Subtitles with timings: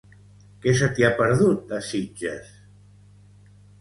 [0.63, 2.51] Què se t'hi ha perdut, a Sitges?